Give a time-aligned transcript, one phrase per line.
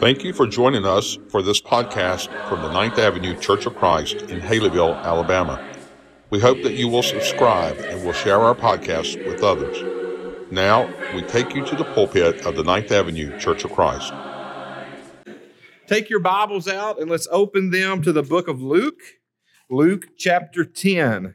[0.00, 4.22] Thank you for joining us for this podcast from the Ninth Avenue Church of Christ
[4.22, 5.62] in Haleyville, Alabama.
[6.30, 9.76] We hope that you will subscribe and will share our podcast with others.
[10.50, 14.12] Now, we take you to the pulpit of the Ninth Avenue Church of Christ.
[15.86, 19.00] Take your Bibles out and let's open them to the book of Luke,
[19.68, 21.34] Luke chapter 10.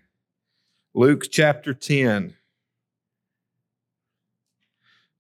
[0.93, 2.34] Luke chapter 10.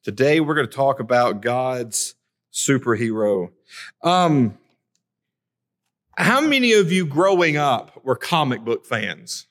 [0.05, 2.13] Today we're going to talk about God's
[2.53, 3.49] superhero.
[4.03, 4.59] Um,
[6.15, 9.47] how many of you growing up were comic book fans?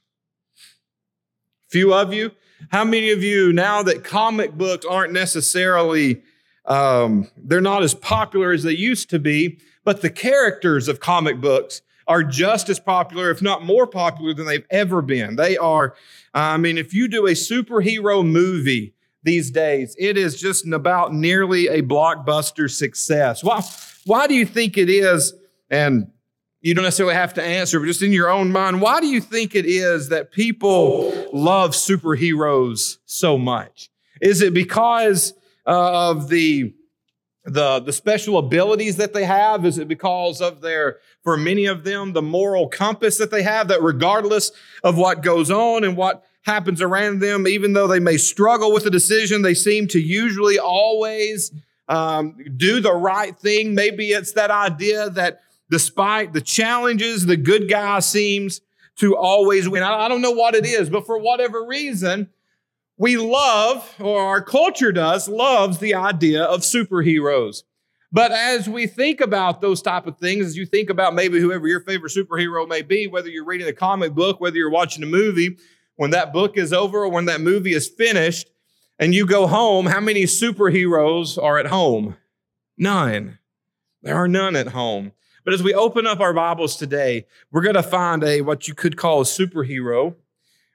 [1.69, 2.31] Few of you.
[2.71, 6.23] How many of you, now that comic books aren't necessarily,
[6.67, 11.41] um, they're not as popular as they used to be, but the characters of comic
[11.41, 15.35] books are just as popular, if not more popular than they've ever been.
[15.35, 15.97] They are,
[16.33, 18.94] I mean, if you do a superhero movie,
[19.25, 19.97] these days.
[19.99, 23.43] It is just about nearly a blockbuster success.
[23.43, 23.63] Why,
[24.05, 25.35] why do you think it is?
[25.71, 26.11] And
[26.61, 29.21] you don't necessarily have to answer, but just in your own mind, why do you
[29.21, 33.91] think it is that people love superheroes so much?
[34.21, 35.35] Is it because
[35.67, 36.75] uh, of the
[37.47, 39.67] the, the special abilities that they have?
[39.67, 43.69] Is it because of their, for many of them, the moral compass that they have
[43.69, 44.51] that regardless
[44.83, 48.87] of what goes on and what happens around them, even though they may struggle with
[48.87, 51.53] a decision, they seem to usually always
[51.89, 53.75] um, do the right thing.
[53.75, 58.61] Maybe it's that idea that despite the challenges, the good guy seems
[58.97, 59.83] to always win.
[59.83, 62.31] I, I don't know what it is, but for whatever reason,
[62.97, 67.65] we love, or our culture does, loves the idea of superheroes.
[68.13, 71.67] But as we think about those type of things, as you think about maybe whoever
[71.67, 75.07] your favorite superhero may be, whether you're reading a comic book, whether you're watching a
[75.07, 75.57] movie,
[75.97, 78.51] when that book is over or when that movie is finished
[78.99, 82.17] and you go home, how many superheroes are at home?
[82.77, 83.39] None.
[84.03, 85.13] There are none at home.
[85.45, 88.75] But as we open up our Bibles today, we're going to find a what you
[88.75, 90.15] could call a superhero,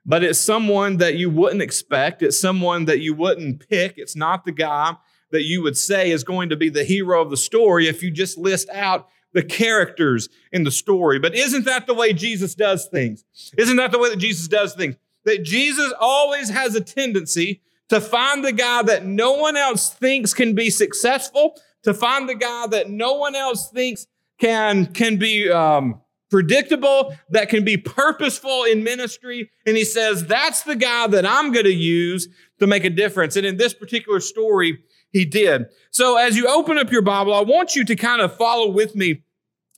[0.05, 2.21] but it's someone that you wouldn't expect.
[2.21, 3.95] It's someone that you wouldn't pick.
[3.97, 4.95] It's not the guy
[5.31, 8.11] that you would say is going to be the hero of the story if you
[8.11, 11.19] just list out the characters in the story.
[11.19, 13.23] But isn't that the way Jesus does things?
[13.57, 14.95] Isn't that the way that Jesus does things?
[15.29, 20.33] That Jesus always has a tendency to find the guy that no one else thinks
[20.33, 24.07] can be successful, to find the guy that no one else thinks
[24.39, 26.01] can, can be um,
[26.31, 29.51] predictable, that can be purposeful in ministry.
[29.67, 32.27] And he says, that's the guy that I'm going to use
[32.59, 33.35] to make a difference.
[33.35, 34.79] And in this particular story,
[35.11, 35.65] he did.
[35.91, 38.95] So as you open up your Bible, I want you to kind of follow with
[38.95, 39.21] me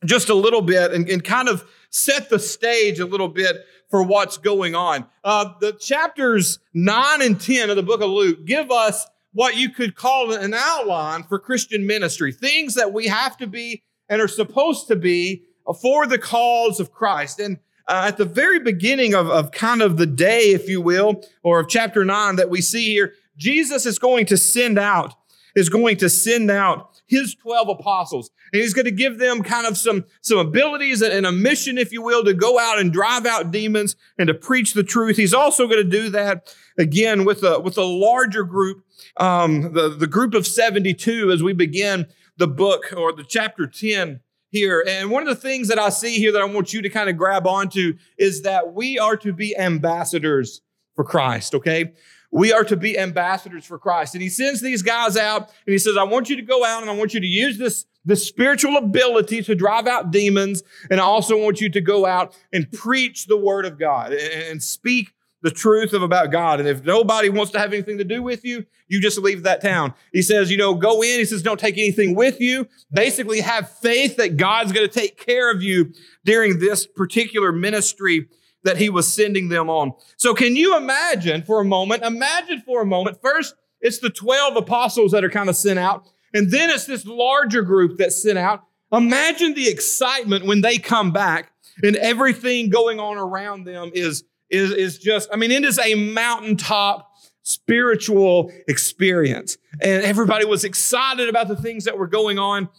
[0.06, 3.58] just a little bit and, and kind of set the stage a little bit
[3.90, 5.06] for what's going on.
[5.24, 9.70] Uh, the chapters 9 and 10 of the book of Luke give us what you
[9.70, 14.28] could call an outline for Christian ministry, things that we have to be and are
[14.28, 15.44] supposed to be
[15.82, 17.40] for the cause of Christ.
[17.40, 21.24] And uh, at the very beginning of, of kind of the day, if you will,
[21.44, 25.16] or of chapter 9 that we see here, Jesus is going to send out,
[25.56, 28.32] is going to send out his 12 apostles.
[28.54, 31.92] And he's going to give them kind of some, some abilities and a mission, if
[31.92, 35.18] you will, to go out and drive out demons and to preach the truth.
[35.18, 38.86] He's also going to do that again with a, with a larger group,
[39.18, 42.08] um, the, the group of 72 as we begin
[42.38, 44.82] the book or the chapter 10 here.
[44.88, 47.10] And one of the things that I see here that I want you to kind
[47.10, 50.62] of grab onto is that we are to be ambassadors
[50.96, 51.94] for Christ, okay?
[52.32, 54.16] We are to be ambassadors for Christ.
[54.16, 56.82] And he sends these guys out and he says, I want you to go out
[56.82, 60.64] and I want you to use this, this spiritual ability to drive out demons.
[60.90, 64.44] And I also want you to go out and preach the word of God and,
[64.44, 66.60] and speak the truth of about God.
[66.60, 69.62] And if nobody wants to have anything to do with you, you just leave that
[69.62, 69.94] town.
[70.14, 71.20] He says, you know, go in.
[71.20, 72.68] He says, don't take anything with you.
[72.94, 75.94] Basically, have faith that God's going to take care of you
[76.24, 78.28] during this particular ministry
[78.64, 79.94] that he was sending them on.
[80.18, 84.58] So can you imagine for a moment, imagine for a moment, first it's the 12
[84.58, 88.38] apostles that are kind of sent out, and then it's this larger group that's sent
[88.38, 88.64] out.
[88.92, 94.72] Imagine the excitement when they come back and everything going on around them is, is,
[94.72, 97.12] is just, I mean, it is a mountaintop
[97.44, 99.58] spiritual experience.
[99.82, 102.70] And everybody was excited about the things that were going on.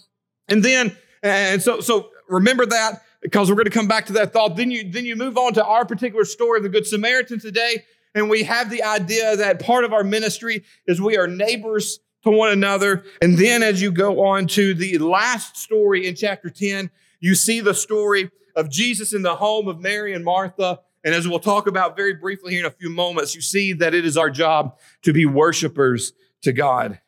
[0.48, 4.32] And then, and so, so remember that because we're going to come back to that
[4.32, 4.56] thought.
[4.56, 7.84] Then you, then you move on to our particular story of the Good Samaritan today.
[8.14, 12.30] And we have the idea that part of our ministry is we are neighbors to
[12.30, 13.04] one another.
[13.22, 16.90] And then as you go on to the last story in chapter 10,
[17.20, 20.80] you see the story of Jesus in the home of Mary and Martha.
[21.04, 23.94] And as we'll talk about very briefly here in a few moments, you see that
[23.94, 27.00] it is our job to be worshipers to God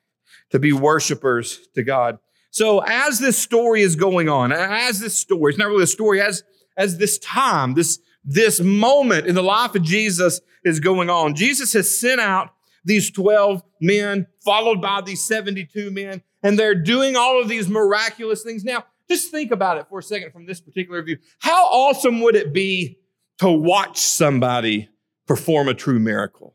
[0.54, 2.20] to be worshipers to God.
[2.54, 6.20] So as this story is going on, as this story, it's not really a story,
[6.20, 6.44] as,
[6.76, 11.72] as this time, this, this moment in the life of Jesus is going on, Jesus
[11.72, 12.54] has sent out
[12.84, 18.44] these 12 men, followed by these 72 men, and they're doing all of these miraculous
[18.44, 18.62] things.
[18.62, 21.18] Now, just think about it for a second from this particular view.
[21.40, 23.00] How awesome would it be
[23.38, 24.88] to watch somebody
[25.26, 26.54] perform a true miracle?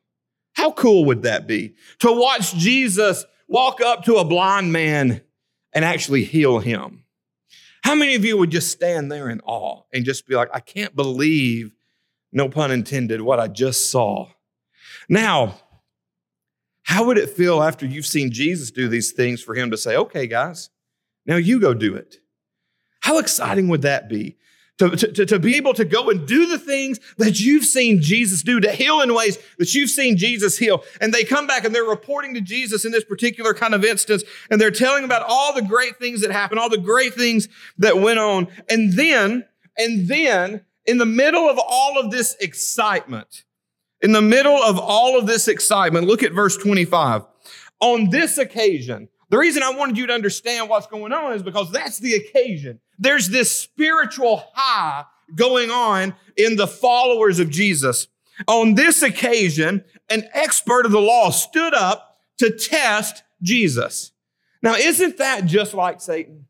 [0.53, 1.75] How cool would that be?
[1.99, 5.23] To watch Jesus walk up to a blind man
[5.73, 7.03] and actually heal him.
[7.83, 10.59] How many of you would just stand there in awe and just be like, I
[10.59, 11.71] can't believe,
[12.31, 14.27] no pun intended, what I just saw?
[15.07, 15.59] Now,
[16.83, 19.95] how would it feel after you've seen Jesus do these things for him to say,
[19.95, 20.69] okay, guys,
[21.25, 22.17] now you go do it?
[23.01, 24.37] How exciting would that be?
[24.79, 28.41] To, to, to be able to go and do the things that you've seen Jesus
[28.43, 30.83] do, to heal in ways that you've seen Jesus heal.
[31.01, 34.23] And they come back and they're reporting to Jesus in this particular kind of instance,
[34.49, 37.99] and they're telling about all the great things that happened, all the great things that
[37.99, 38.47] went on.
[38.69, 39.45] And then,
[39.77, 43.43] and then, in the middle of all of this excitement,
[44.01, 47.23] in the middle of all of this excitement, look at verse 25.
[47.81, 51.71] On this occasion, the reason I wanted you to understand what's going on is because
[51.71, 52.79] that's the occasion.
[52.97, 55.05] There's this spiritual high
[55.35, 58.07] going on in the followers of Jesus.
[58.47, 64.11] On this occasion, an expert of the law stood up to test Jesus.
[64.61, 66.47] Now, isn't that just like Satan?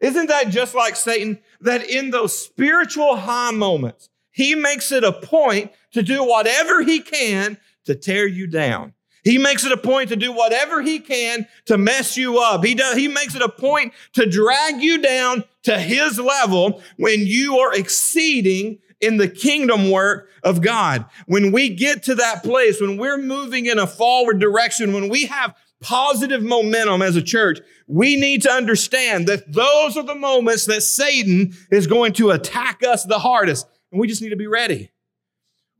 [0.00, 1.38] Isn't that just like Satan?
[1.60, 7.00] That in those spiritual high moments, he makes it a point to do whatever he
[7.00, 8.94] can to tear you down.
[9.24, 12.64] He makes it a point to do whatever he can to mess you up.
[12.64, 17.20] He does, he makes it a point to drag you down to his level when
[17.20, 21.04] you are exceeding in the kingdom work of God.
[21.26, 25.26] When we get to that place, when we're moving in a forward direction, when we
[25.26, 30.66] have positive momentum as a church, we need to understand that those are the moments
[30.66, 33.66] that Satan is going to attack us the hardest.
[33.90, 34.90] And we just need to be ready.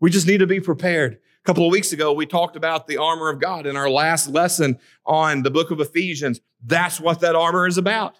[0.01, 1.19] We just need to be prepared.
[1.43, 4.29] A couple of weeks ago, we talked about the armor of God in our last
[4.29, 6.41] lesson on the book of Ephesians.
[6.65, 8.17] That's what that armor is about.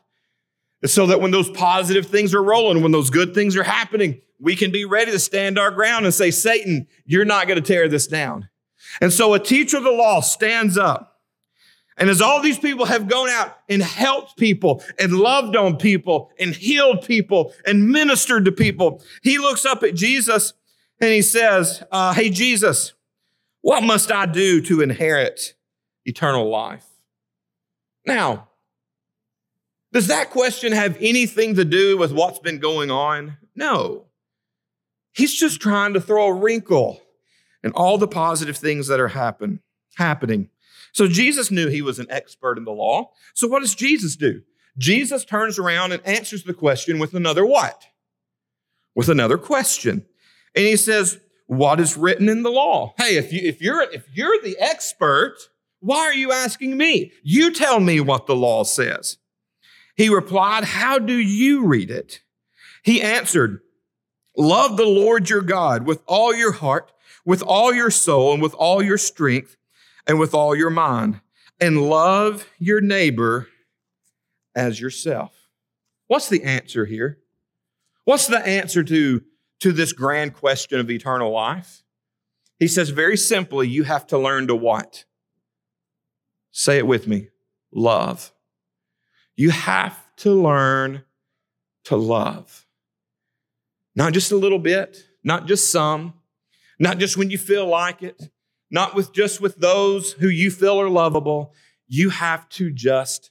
[0.85, 4.57] So that when those positive things are rolling, when those good things are happening, we
[4.57, 7.89] can be ready to stand our ground and say, Satan, you're not going to tear
[7.89, 8.49] this down.
[9.01, 11.13] And so a teacher of the law stands up
[11.97, 16.31] and as all these people have gone out and helped people and loved on people
[16.39, 20.55] and healed people and ministered to people, he looks up at Jesus
[21.01, 22.95] and he says, uh, Hey, Jesus,
[23.63, 25.55] what must I do to inherit
[26.05, 26.85] eternal life?
[28.05, 28.49] Now,
[29.93, 33.37] does that question have anything to do with what's been going on?
[33.55, 34.07] No.
[35.13, 37.01] He's just trying to throw a wrinkle
[37.63, 39.61] in all the positive things that are happen,
[39.95, 40.49] happening.
[40.93, 43.11] So Jesus knew he was an expert in the law.
[43.35, 44.43] So what does Jesus do?
[44.79, 47.85] Jesus turns around and answers the question with another what?
[48.95, 50.07] With another question.
[50.55, 51.19] And he says,
[51.53, 52.95] what is written in the law?
[52.99, 55.37] Hey, if you if you're if you're the expert,
[55.81, 57.13] why are you asking me?
[57.23, 59.19] You tell me what the law says.
[59.97, 62.21] He replied, How do you read it?
[62.83, 63.61] He answered,
[64.37, 66.91] Love the Lord your God with all your heart,
[67.25, 69.57] with all your soul, and with all your strength,
[70.07, 71.21] and with all your mind,
[71.61, 73.49] and love your neighbor
[74.55, 75.49] as yourself.
[76.07, 77.19] What's the answer here?
[78.05, 79.23] What's the answer to,
[79.63, 81.83] to this grand question of eternal life?
[82.59, 85.05] He says very simply, you have to learn to what?
[86.51, 87.29] Say it with me
[87.73, 88.33] love.
[89.35, 91.05] You have to learn
[91.85, 92.67] to love.
[93.95, 96.15] Not just a little bit, not just some,
[96.79, 98.31] not just when you feel like it,
[98.71, 101.55] not with just with those who you feel are lovable.
[101.89, 103.31] You have to just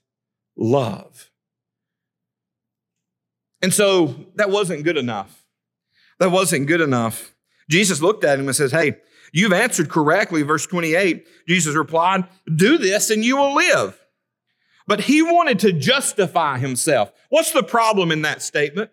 [0.55, 1.31] love.
[3.61, 5.40] And so that wasn't good enough.
[6.21, 7.33] That wasn't good enough.
[7.67, 8.97] Jesus looked at him and says, Hey,
[9.33, 10.43] you've answered correctly.
[10.43, 13.99] Verse 28, Jesus replied, Do this and you will live.
[14.85, 17.11] But he wanted to justify himself.
[17.29, 18.91] What's the problem in that statement?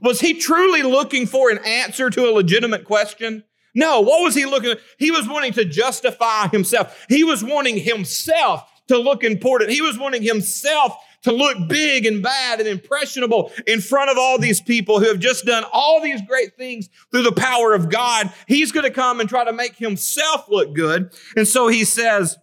[0.00, 3.42] Was he truly looking for an answer to a legitimate question?
[3.74, 4.80] No, what was he looking at?
[4.96, 7.04] He was wanting to justify himself.
[7.08, 9.72] He was wanting himself to look important.
[9.72, 14.38] He was wanting himself to look big and bad and impressionable in front of all
[14.38, 18.32] these people who have just done all these great things through the power of God.
[18.48, 21.12] He's going to come and try to make himself look good.
[21.36, 22.38] And so he says,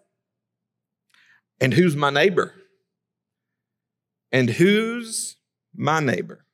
[1.60, 2.54] And who's my neighbor?
[4.32, 5.38] And who's
[5.76, 6.46] my neighbor?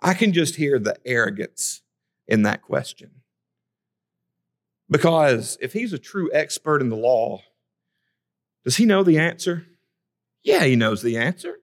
[0.00, 1.82] I can just hear the arrogance
[2.26, 3.10] in that question.
[4.90, 7.40] Because if he's a true expert in the law,
[8.64, 9.66] does he know the answer?
[10.42, 11.56] Yeah, he knows the answer.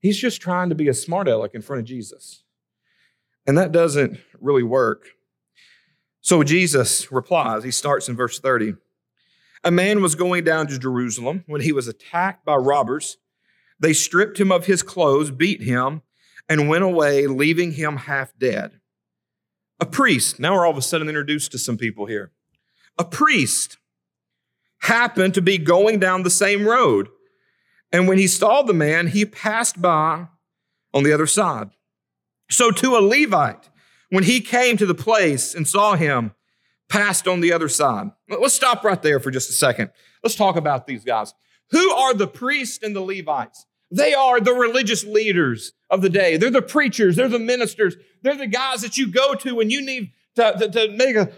[0.00, 2.42] He's just trying to be a smart aleck in front of Jesus.
[3.46, 5.08] And that doesn't really work.
[6.20, 8.74] So Jesus replies, he starts in verse 30.
[9.64, 13.18] A man was going down to Jerusalem when he was attacked by robbers.
[13.78, 16.02] They stripped him of his clothes, beat him,
[16.48, 18.80] and went away, leaving him half dead.
[19.78, 22.32] A priest, now we're all of a sudden introduced to some people here.
[22.98, 23.78] A priest
[24.80, 27.08] happened to be going down the same road.
[27.92, 30.28] And when he saw the man, he passed by
[30.94, 31.70] on the other side.
[32.50, 33.68] So too a Levite,
[34.10, 36.32] when he came to the place and saw him,
[36.88, 38.10] passed on the other side.
[38.28, 39.90] Let's stop right there for just a second.
[40.22, 41.32] Let's talk about these guys.
[41.70, 43.64] Who are the priests and the Levites?
[43.92, 46.36] They are the religious leaders of the day.
[46.36, 49.80] They're the preachers, they're the ministers, they're the guys that you go to when you
[49.84, 51.30] need to, to, to make a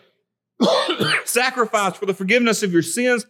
[1.25, 3.27] sacrifice for the forgiveness of your sins.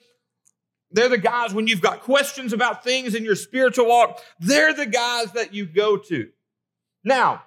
[0.92, 4.20] They're the guys when you've got questions about things in your spiritual walk.
[4.38, 6.28] They're the guys that you go to.
[7.04, 7.42] Now,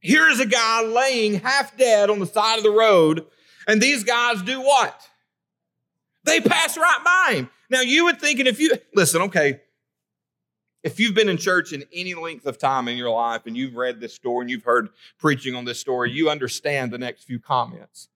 [0.00, 3.26] here's a guy laying half dead on the side of the road,
[3.66, 5.08] and these guys do what?
[6.24, 7.50] They pass right by him.
[7.70, 9.60] Now, you would think, and if you listen, okay,
[10.82, 13.74] if you've been in church in any length of time in your life and you've
[13.74, 17.40] read this story and you've heard preaching on this story, you understand the next few
[17.40, 18.08] comments.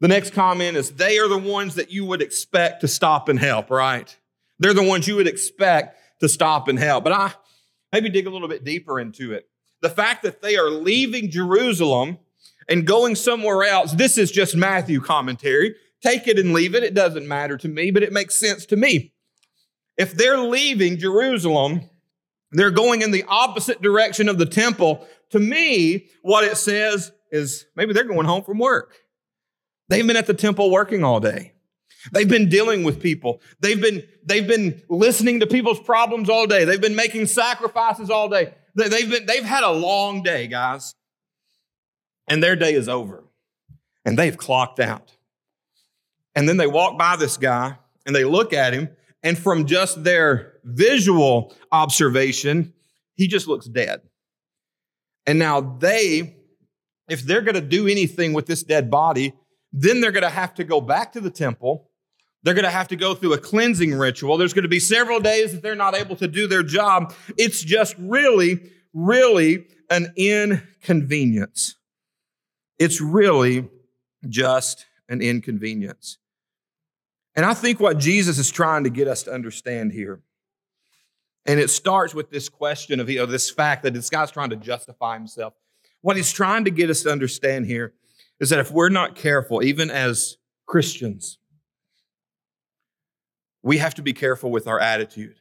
[0.00, 3.38] The next comment is they are the ones that you would expect to stop and
[3.38, 4.16] help, right?
[4.58, 7.04] They're the ones you would expect to stop and help.
[7.04, 7.32] But I
[7.92, 9.48] maybe dig a little bit deeper into it.
[9.80, 12.18] The fact that they are leaving Jerusalem
[12.68, 15.74] and going somewhere else, this is just Matthew commentary.
[16.02, 16.84] Take it and leave it.
[16.84, 19.12] It doesn't matter to me, but it makes sense to me.
[19.96, 21.82] If they're leaving Jerusalem,
[22.52, 25.06] they're going in the opposite direction of the temple.
[25.30, 28.94] To me, what it says is maybe they're going home from work.
[29.88, 31.52] They've been at the temple working all day.
[32.12, 33.40] They've been dealing with people.
[33.60, 36.64] They've been, they've been listening to people's problems all day.
[36.64, 38.54] They've been making sacrifices all day.
[38.74, 40.94] They've been, they've had a long day, guys.
[42.28, 43.24] And their day is over.
[44.04, 45.16] And they've clocked out.
[46.34, 48.90] And then they walk by this guy and they look at him
[49.22, 52.72] and from just their visual observation,
[53.14, 54.02] he just looks dead.
[55.26, 56.36] And now they,
[57.08, 59.34] if they're going to do anything with this dead body,
[59.72, 61.90] then they're going to have to go back to the temple.
[62.42, 64.36] They're going to have to go through a cleansing ritual.
[64.36, 67.12] There's going to be several days that they're not able to do their job.
[67.36, 71.76] It's just really, really an inconvenience.
[72.78, 73.68] It's really
[74.28, 76.18] just an inconvenience.
[77.34, 80.22] And I think what Jesus is trying to get us to understand here,
[81.46, 84.50] and it starts with this question of you know, this fact that this guy's trying
[84.50, 85.54] to justify himself.
[86.00, 87.94] What he's trying to get us to understand here
[88.40, 91.38] is that if we're not careful, even as Christians,
[93.62, 95.36] we have to be careful with our attitude.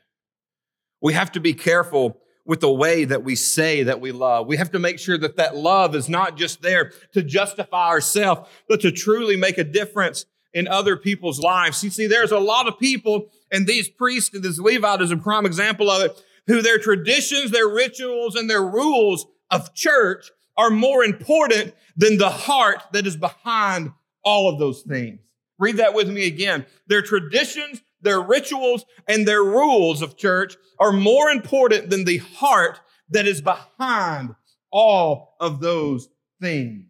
[1.01, 4.47] We have to be careful with the way that we say that we love.
[4.47, 8.49] We have to make sure that that love is not just there to justify ourselves,
[8.69, 11.83] but to truly make a difference in other people's lives.
[11.83, 15.17] You see, there's a lot of people, and these priests and this Levite is a
[15.17, 20.69] prime example of it, who their traditions, their rituals, and their rules of church are
[20.69, 23.91] more important than the heart that is behind
[24.23, 25.19] all of those things.
[25.59, 26.65] Read that with me again.
[26.87, 32.79] Their traditions, their rituals, and their rules of church are more important than the heart
[33.09, 34.35] that is behind
[34.71, 36.09] all of those
[36.41, 36.85] things.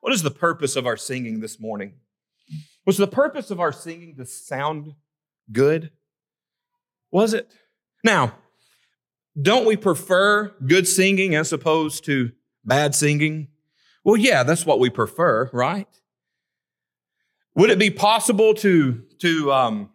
[0.00, 1.94] What is the purpose of our singing this morning?
[2.84, 4.94] Was the purpose of our singing to sound
[5.50, 5.90] good?
[7.10, 7.50] Was it?
[8.04, 8.36] Now,
[9.40, 12.32] don't we prefer good singing as opposed to
[12.64, 13.48] bad singing?
[14.04, 15.88] Well, yeah, that's what we prefer, right?
[17.54, 19.90] Would it be possible to, to, um,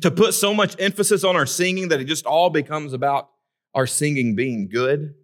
[0.00, 3.28] to put so much emphasis on our singing that it just all becomes about
[3.74, 5.14] our singing being good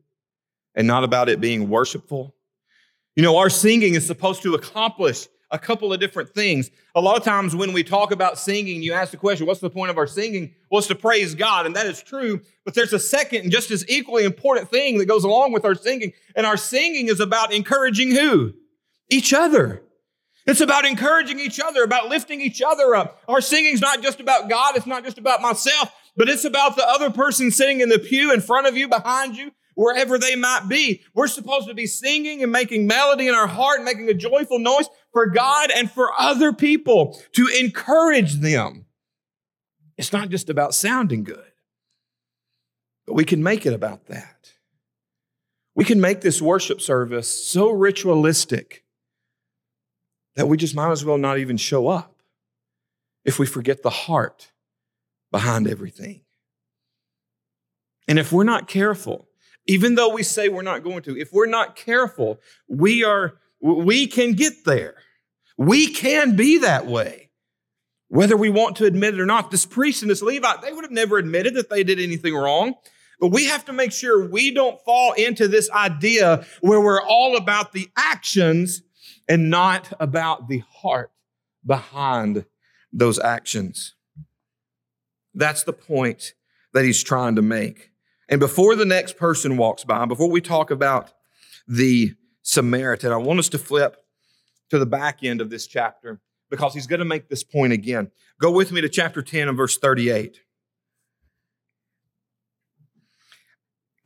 [0.75, 2.35] and not about it being worshipful?
[3.15, 6.71] You know, our singing is supposed to accomplish a couple of different things.
[6.95, 9.71] A lot of times when we talk about singing, you ask the question, what's the
[9.71, 10.55] point of our singing?
[10.71, 12.41] Well, it's to praise God, and that is true.
[12.65, 15.75] But there's a second and just as equally important thing that goes along with our
[15.75, 16.13] singing.
[16.35, 18.55] And our singing is about encouraging who?
[19.09, 19.83] Each other.
[20.47, 23.21] It's about encouraging each other, about lifting each other up.
[23.29, 26.87] Our singing's not just about God, it's not just about myself, but it's about the
[26.87, 30.67] other person sitting in the pew in front of you, behind you, wherever they might
[30.69, 31.03] be.
[31.15, 34.59] We're supposed to be singing and making melody in our heart and making a joyful
[34.59, 38.87] noise for God and for other people to encourage them.
[39.97, 41.53] It's not just about sounding good,
[43.07, 44.53] but we can make it about that.
[45.75, 48.83] We can make this worship service so ritualistic
[50.35, 52.23] that we just might as well not even show up
[53.25, 54.53] if we forget the heart
[55.31, 56.23] behind everything.
[58.09, 59.26] And if we're not careful,
[59.67, 64.07] even though we say we're not going to, if we're not careful, we are we
[64.07, 64.97] can get there.
[65.57, 67.31] We can be that way.
[68.09, 70.85] Whether we want to admit it or not, this priest and this Levite, they would
[70.85, 72.75] have never admitted that they did anything wrong.
[73.19, 77.37] But we have to make sure we don't fall into this idea where we're all
[77.37, 78.83] about the actions
[79.29, 81.11] and not about the heart
[81.65, 82.45] behind
[82.93, 83.95] those actions.
[85.35, 86.35] That's the point
[86.75, 87.91] that he's trying to make.
[88.29, 91.13] And before the next person walks by, before we talk about
[91.69, 93.97] the Samaritan, I want us to flip
[94.71, 98.11] to the back end of this chapter because he's going to make this point again.
[98.41, 100.41] Go with me to chapter 10 and verse 38.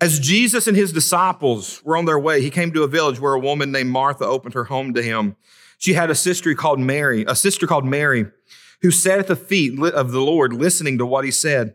[0.02, 3.34] As Jesus and his disciples were on their way, he came to a village where
[3.34, 5.36] a woman named Martha opened her home to him.
[5.76, 8.26] She had a sister called Mary, a sister called Mary,
[8.80, 11.74] who sat at the feet of the Lord listening to what he said.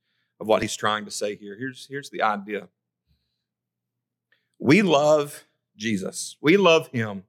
[0.41, 1.55] of what he's trying to say here?
[1.55, 2.67] Here's, here's the idea.
[4.59, 5.45] We love
[5.77, 6.35] Jesus.
[6.41, 7.23] We love him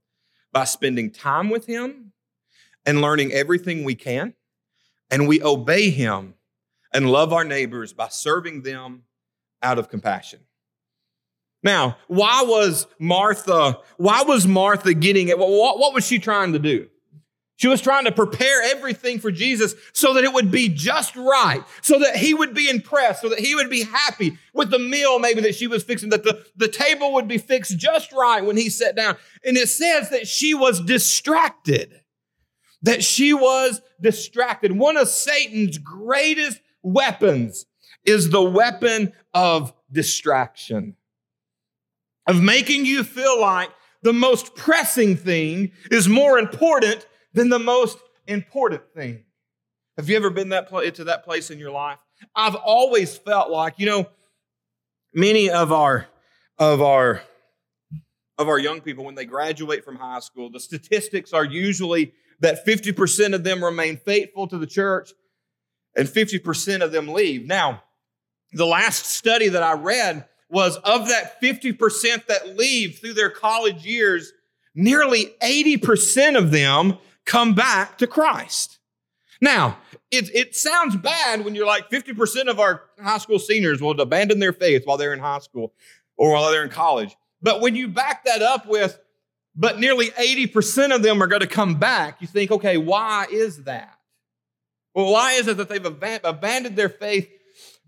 [0.50, 2.12] by spending time with him
[2.86, 4.34] and learning everything we can.
[5.10, 6.34] And we obey him
[6.92, 9.02] and love our neighbors by serving them
[9.62, 10.40] out of compassion.
[11.62, 15.38] Now, why was Martha, why was Martha getting it?
[15.38, 16.88] What, what was she trying to do?
[17.62, 21.62] She was trying to prepare everything for Jesus so that it would be just right,
[21.80, 25.20] so that he would be impressed, so that he would be happy with the meal
[25.20, 28.56] maybe that she was fixing, that the, the table would be fixed just right when
[28.56, 29.16] he sat down.
[29.44, 32.00] And it says that she was distracted,
[32.82, 34.72] that she was distracted.
[34.72, 37.66] One of Satan's greatest weapons
[38.04, 40.96] is the weapon of distraction,
[42.26, 43.70] of making you feel like
[44.02, 49.24] the most pressing thing is more important than the most important thing.
[49.96, 51.98] Have you ever been that pl- to that place in your life?
[52.34, 54.08] I've always felt like, you know,
[55.12, 56.06] many of our
[56.58, 57.22] of our
[58.38, 62.66] of our young people when they graduate from high school, the statistics are usually that
[62.66, 65.12] 50% of them remain faithful to the church
[65.96, 67.46] and 50% of them leave.
[67.46, 67.82] Now,
[68.52, 73.86] the last study that I read was of that 50% that leave through their college
[73.86, 74.32] years,
[74.74, 78.78] nearly 80% of them come back to Christ.
[79.40, 79.78] Now,
[80.10, 84.38] it, it sounds bad when you're like 50% of our high school seniors will abandon
[84.38, 85.72] their faith while they're in high school
[86.16, 87.16] or while they're in college.
[87.40, 89.00] But when you back that up with,
[89.56, 93.64] but nearly 80% of them are going to come back, you think, okay, why is
[93.64, 93.98] that?
[94.94, 95.84] Well, why is it that they've
[96.24, 97.28] abandoned their faith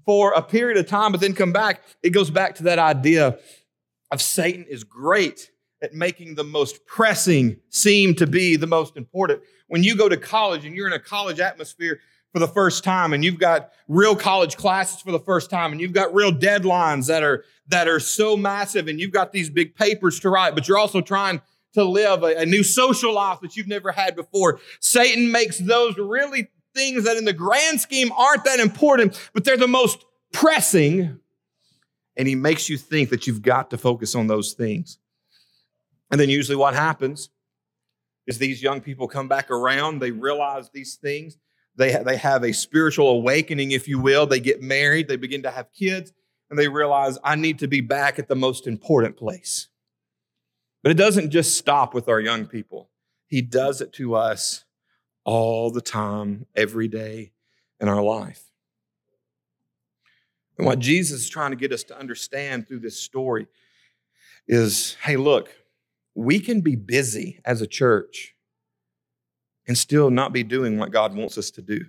[0.05, 1.83] for a period of time, but then come back?
[2.03, 3.39] It goes back to that idea
[4.11, 5.51] of Satan is great
[5.85, 9.43] at making the most pressing seem to be the most important.
[9.69, 12.01] When you go to college and you're in a college atmosphere
[12.33, 15.81] for the first time and you've got real college classes for the first time and
[15.81, 19.75] you've got real deadlines that are that are so massive and you've got these big
[19.75, 21.41] papers to write, but you're also trying
[21.75, 24.59] to live a, a new social life that you've never had before.
[24.81, 29.57] Satan makes those really things that in the grand scheme aren't that important, but they're
[29.57, 31.21] the most pressing.
[32.17, 34.99] And he makes you think that you've got to focus on those things.
[36.15, 37.29] And then usually what happens
[38.29, 41.39] is these young people come back around, they realize these things,
[41.75, 44.25] they, ha- they have a spiritual awakening, if you will.
[44.25, 46.13] They get married, they begin to have kids,
[46.49, 49.67] and they realize, I need to be back at the most important place.
[50.85, 52.91] But it doesn't just stop with our young people,
[53.27, 54.65] He does it to us
[55.25, 57.33] all the time, every day
[57.81, 58.53] in our life.
[60.59, 63.49] And what Jesus is trying to get us to understand through this story
[64.47, 65.51] is hey, look,
[66.15, 68.35] we can be busy as a church
[69.67, 71.87] and still not be doing what God wants us to do.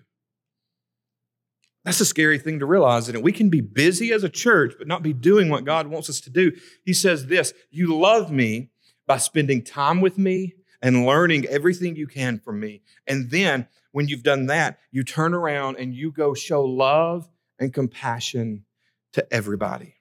[1.84, 3.22] That's a scary thing to realize, it?
[3.22, 6.20] We can be busy as a church, but not be doing what God wants us
[6.22, 6.52] to do.
[6.84, 8.72] He says this You love me
[9.06, 12.82] by spending time with me and learning everything you can from me.
[13.06, 17.72] And then, when you've done that, you turn around and you go show love and
[17.72, 18.66] compassion
[19.14, 19.96] to everybody.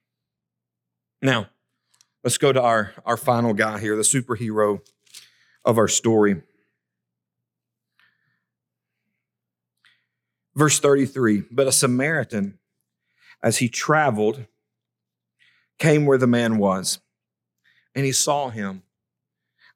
[1.21, 1.49] Now,
[2.25, 4.81] Let's go to our, our final guy here, the superhero
[5.63, 6.41] of our story.
[10.55, 12.59] Verse 33 But a Samaritan,
[13.43, 14.47] as he traveled,
[15.79, 16.99] came where the man was,
[17.95, 18.85] and he saw him.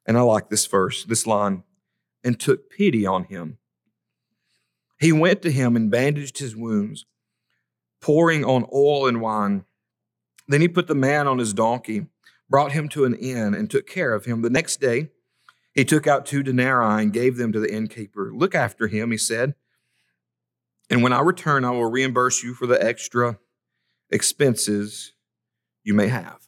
[0.07, 1.61] And I like this verse, this line,
[2.23, 3.59] and took pity on him.
[4.99, 7.05] He went to him and bandaged his wounds,
[8.01, 9.65] pouring on oil and wine.
[10.47, 12.07] Then he put the man on his donkey,
[12.49, 14.41] brought him to an inn, and took care of him.
[14.41, 15.09] The next day,
[15.73, 18.31] he took out two denarii and gave them to the innkeeper.
[18.33, 19.55] Look after him, he said.
[20.89, 23.37] And when I return, I will reimburse you for the extra
[24.09, 25.13] expenses
[25.83, 26.39] you may have.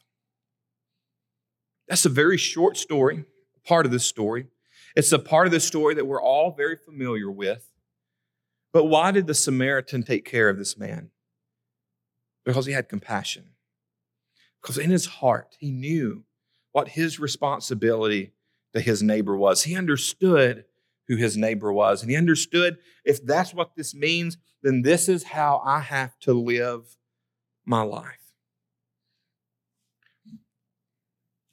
[1.88, 3.24] That's a very short story,
[3.64, 4.46] part of this story.
[4.96, 7.68] It's a part of the story that we're all very familiar with.
[8.72, 11.10] But why did the Samaritan take care of this man?
[12.44, 13.50] Because he had compassion.
[14.62, 16.24] Because in his heart, he knew
[16.70, 18.32] what his responsibility
[18.72, 19.64] to his neighbor was.
[19.64, 20.64] He understood
[21.08, 22.00] who his neighbor was.
[22.02, 26.32] And he understood if that's what this means, then this is how I have to
[26.32, 26.96] live
[27.64, 28.18] my life.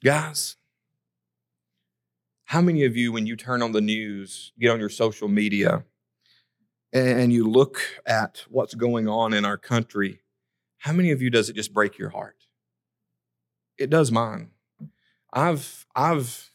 [0.02, 0.56] Guys,
[2.44, 5.84] how many of you, when you turn on the news, get on your social media,
[6.92, 10.22] and you look at what's going on in our country,
[10.78, 12.39] how many of you does it just break your heart?
[13.80, 14.50] It does mine.
[15.32, 16.50] I've I've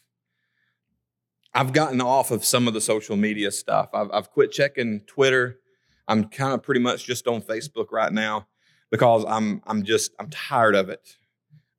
[1.52, 3.90] I've gotten off of some of the social media stuff.
[3.92, 5.58] I've, I've quit checking Twitter.
[6.06, 8.46] I'm kind of pretty much just on Facebook right now
[8.90, 11.16] because I'm I'm just I'm tired of it,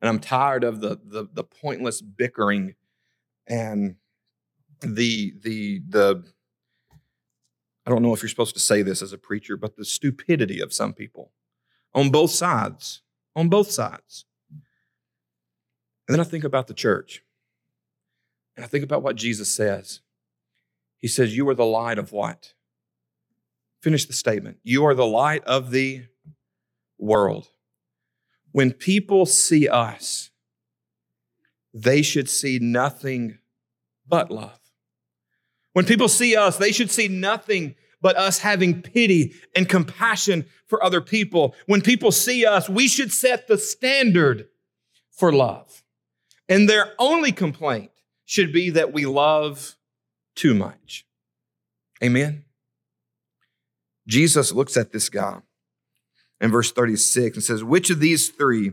[0.02, 2.74] and I'm tired of the the, the pointless bickering
[3.46, 3.96] and
[4.82, 6.24] the the the
[7.86, 10.60] I don't know if you're supposed to say this as a preacher, but the stupidity
[10.60, 11.32] of some people
[11.94, 13.00] on both sides,
[13.34, 14.26] on both sides.
[16.08, 17.22] And then I think about the church.
[18.56, 20.00] And I think about what Jesus says.
[20.96, 22.54] He says, You are the light of what?
[23.82, 24.56] Finish the statement.
[24.64, 26.06] You are the light of the
[26.98, 27.48] world.
[28.52, 30.30] When people see us,
[31.74, 33.38] they should see nothing
[34.08, 34.58] but love.
[35.74, 40.82] When people see us, they should see nothing but us having pity and compassion for
[40.82, 41.54] other people.
[41.66, 44.48] When people see us, we should set the standard
[45.10, 45.84] for love.
[46.48, 47.90] And their only complaint
[48.24, 49.76] should be that we love
[50.34, 51.04] too much.
[52.02, 52.44] Amen.
[54.06, 55.38] Jesus looks at this guy
[56.40, 58.72] in verse 36 and says, Which of these three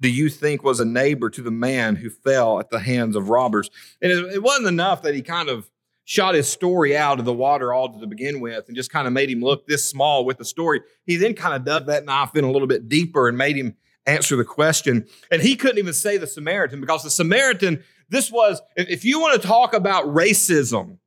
[0.00, 3.28] do you think was a neighbor to the man who fell at the hands of
[3.28, 3.70] robbers?
[4.00, 5.70] And it, wasn't enough that he kind of
[6.04, 9.12] shot his story out of the water all to begin with and just kind of
[9.12, 10.80] made him look this small with the story.
[11.04, 13.74] He then kind of dug that knife in a little bit deeper and made him
[14.08, 15.06] answer the question.
[15.30, 19.40] And he couldn't even say the Samaritan because the Samaritan, this was, if you want
[19.40, 20.98] to talk about racism,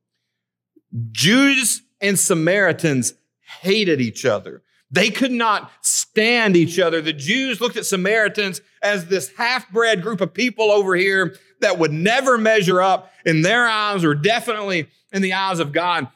[1.10, 3.14] Jews and Samaritans
[3.60, 4.62] hated each other.
[4.90, 7.00] They could not stand each other.
[7.00, 11.78] The Jews looked at Samaritans as this half bred group of people over here that
[11.78, 16.08] would never measure up in their eyes or definitely in the eyes of God.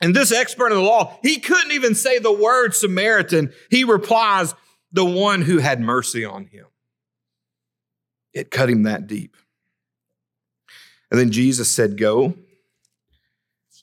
[0.00, 3.52] And this expert in the law, he couldn't even say the word Samaritan.
[3.70, 4.54] He replies,
[4.92, 6.66] the one who had mercy on him.
[8.32, 9.36] It cut him that deep.
[11.10, 12.34] And then Jesus said, Go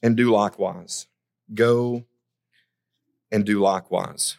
[0.02, 1.08] and do likewise.
[1.54, 2.06] Go
[3.32, 4.38] and do likewise.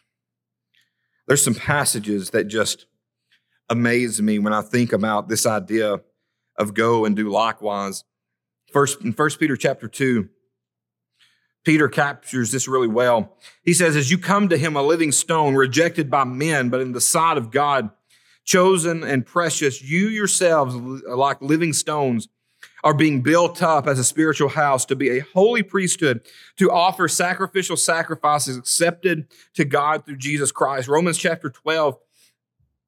[1.27, 2.87] There's some passages that just
[3.69, 6.01] amaze me when I think about this idea
[6.57, 8.05] of go and do likewise.
[8.73, 10.29] First in First Peter chapter 2,
[11.67, 13.37] Peter captures this really well.
[13.65, 16.93] He says, As you come to him, a living stone, rejected by men, but in
[16.93, 17.91] the sight of God,
[18.45, 22.29] chosen and precious, you yourselves, like living stones,
[22.85, 26.21] are being built up as a spiritual house to be a holy priesthood,
[26.57, 30.87] to offer sacrificial sacrifices accepted to God through Jesus Christ.
[30.87, 31.99] Romans chapter 12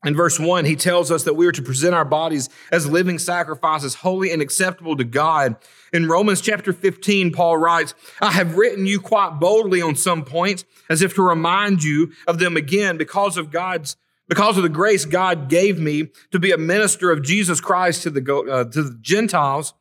[0.04, 3.18] in verse 1, he tells us that we are to present our bodies as living
[3.18, 5.56] sacrifices, holy and acceptable to God.
[5.92, 10.64] In Romans chapter 15, Paul writes, I have written you quite boldly on some points,
[10.88, 13.96] as if to remind you of them again, because of God's
[14.28, 18.10] because of the grace God gave me to be a minister of Jesus Christ to
[18.10, 19.72] the, uh, to the Gentiles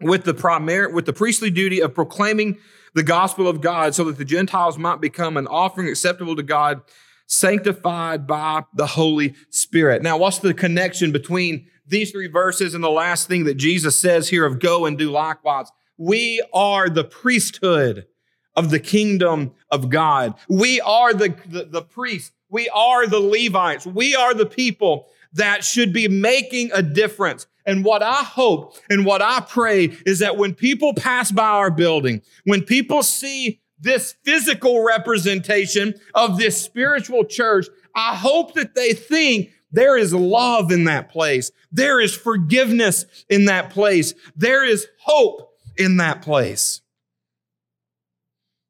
[0.00, 2.58] with the primary, with the priestly duty of proclaiming
[2.94, 6.82] the gospel of God so that the Gentiles might become an offering acceptable to God
[7.26, 10.02] sanctified by the Holy Spirit.
[10.02, 14.28] Now, what's the connection between these three verses and the last thing that Jesus says
[14.28, 15.70] here of go and do likewise?
[15.96, 18.06] We are the priesthood
[18.56, 20.34] of the kingdom of God.
[20.48, 22.32] We are the, the, the priests.
[22.50, 23.86] We are the Levites.
[23.86, 27.46] We are the people that should be making a difference.
[27.66, 31.70] And what I hope and what I pray is that when people pass by our
[31.70, 38.92] building, when people see this physical representation of this spiritual church, I hope that they
[38.92, 41.50] think there is love in that place.
[41.72, 44.14] There is forgiveness in that place.
[44.36, 46.80] There is hope in that place.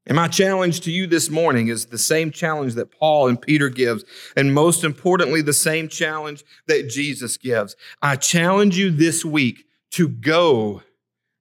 [0.07, 3.69] And my challenge to you this morning is the same challenge that Paul and Peter
[3.69, 4.05] gives,
[4.37, 7.77] and most importantly, the same challenge that Jesus gives.
[8.03, 10.83] I challenge you this week to go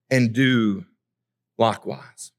[0.09, 0.85] and do
[1.57, 2.32] likewise.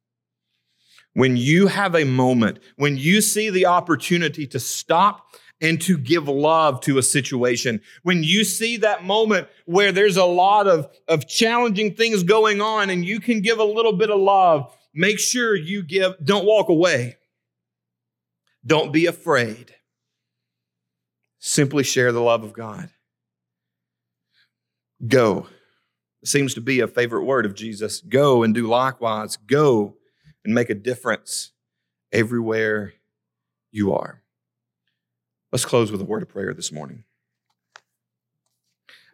[1.15, 5.27] When you have a moment, when you see the opportunity to stop
[5.61, 10.25] and to give love to a situation, when you see that moment where there's a
[10.25, 14.21] lot of, of challenging things going on and you can give a little bit of
[14.21, 17.17] love, make sure you give, don't walk away.
[18.67, 19.75] Don't be afraid.
[21.39, 22.91] Simply share the love of God.
[25.07, 25.47] Go.
[26.25, 28.01] Seems to be a favorite word of Jesus.
[28.01, 29.37] Go and do likewise.
[29.37, 29.97] Go
[30.45, 31.53] and make a difference
[32.13, 32.95] everywhere
[33.73, 34.23] you are.
[35.53, 37.05] Let's close with a word of prayer this morning.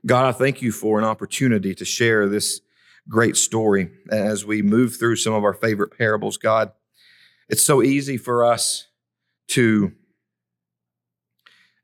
[0.06, 2.60] God, I thank you for an opportunity to share this
[3.08, 6.72] great story as we move through some of our favorite parables, God.
[7.48, 8.86] It's so easy for us
[9.48, 9.92] to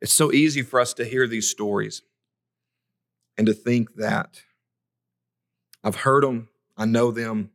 [0.01, 2.03] it's so easy for us to hear these stories
[3.39, 4.43] and to think that
[5.83, 7.51] I've heard them, I know them,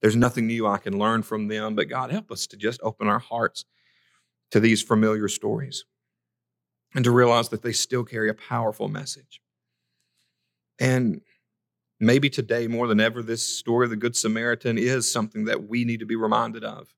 [0.00, 3.08] there's nothing new I can learn from them, but God, help us to just open
[3.08, 3.64] our hearts
[4.50, 5.84] to these familiar stories
[6.94, 9.40] and to realize that they still carry a powerful message.
[10.78, 11.20] And
[12.00, 15.84] maybe today, more than ever, this story of the Good Samaritan is something that we
[15.84, 16.94] need to be reminded of.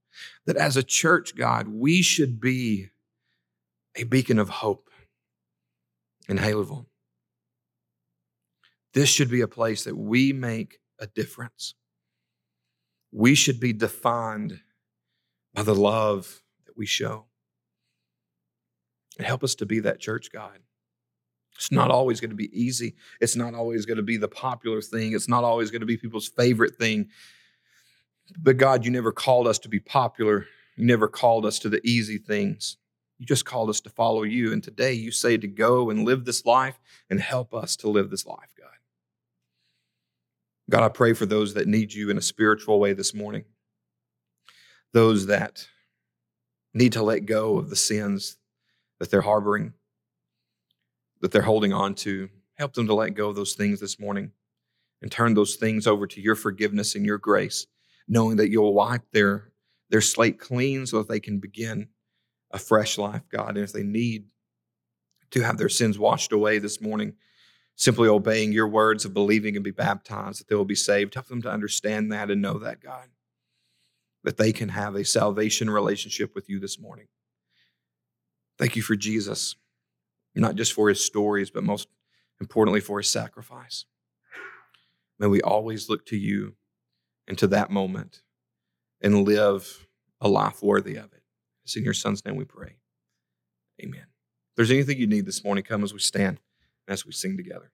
[0.46, 2.90] That as a church, God, we should be
[3.96, 4.90] a beacon of hope
[6.28, 6.86] in Haleyville.
[8.92, 11.74] This should be a place that we make a difference.
[13.12, 14.60] We should be defined
[15.54, 17.26] by the love that we show.
[19.18, 20.60] And help us to be that church, God.
[21.56, 22.94] It's not always going to be easy.
[23.20, 25.12] It's not always going to be the popular thing.
[25.12, 27.08] It's not always going to be people's favorite thing.
[28.38, 30.46] But God, you never called us to be popular.
[30.76, 32.78] You never called us to the easy things.
[33.18, 34.52] You just called us to follow you.
[34.52, 38.08] And today you say to go and live this life and help us to live
[38.08, 38.79] this life, God.
[40.70, 43.44] God, I pray for those that need you in a spiritual way this morning,
[44.92, 45.66] those that
[46.72, 48.38] need to let go of the sins
[49.00, 49.72] that they're harboring,
[51.22, 52.30] that they're holding on to.
[52.54, 54.30] Help them to let go of those things this morning
[55.02, 57.66] and turn those things over to your forgiveness and your grace,
[58.06, 59.50] knowing that you'll wipe their,
[59.88, 61.88] their slate clean so that they can begin
[62.52, 63.56] a fresh life, God.
[63.56, 64.26] And if they need
[65.30, 67.14] to have their sins washed away this morning,
[67.80, 71.14] simply obeying your words of believing and be baptized, that they will be saved.
[71.14, 73.08] Help them to understand that and know that, God,
[74.22, 77.06] that they can have a salvation relationship with you this morning.
[78.58, 79.56] Thank you for Jesus
[80.34, 81.88] not just for his stories, but most
[82.40, 83.86] importantly for his sacrifice.
[85.18, 86.54] May we always look to you
[87.26, 88.22] and to that moment
[89.00, 89.88] and live
[90.20, 91.22] a life worthy of it.
[91.64, 92.76] It's in your son's name we pray.
[93.82, 94.02] Amen.
[94.02, 96.38] If there's anything you need this morning, come as we stand and
[96.90, 97.72] as we sing together.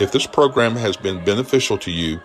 [0.00, 2.20] If this program has been beneficial to you,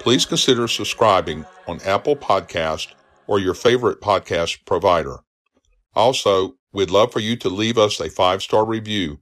[0.00, 2.94] please consider subscribing on Apple Podcast
[3.28, 5.18] or your favorite podcast provider.
[5.94, 9.20] Also, we'd love for you to leave us a five-star review,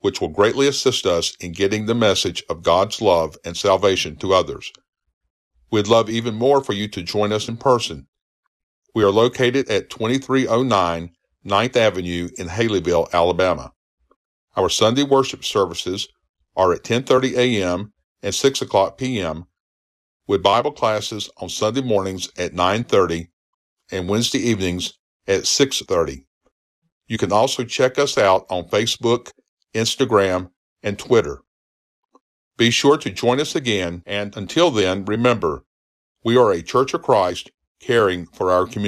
[0.00, 4.34] which will greatly assist us in getting the message of God's love and salvation to
[4.34, 4.72] others.
[5.70, 8.06] We'd love even more for you to join us in person.
[8.94, 11.10] We are located at 2309
[11.46, 13.72] 9th Avenue in Haleyville, Alabama.
[14.56, 16.08] Our Sunday worship services
[16.56, 17.92] are at 10:30 a.m.
[18.22, 19.44] and 6 o'clock p.m.
[20.26, 23.28] with Bible classes on Sunday mornings at 9:30
[23.90, 24.94] and Wednesday evenings
[25.26, 26.24] at 6:30.
[27.06, 29.30] You can also check us out on Facebook,
[29.74, 30.50] Instagram,
[30.82, 31.42] and Twitter.
[32.56, 35.64] Be sure to join us again, and until then, remember,
[36.24, 38.82] we are a Church of Christ caring for our community.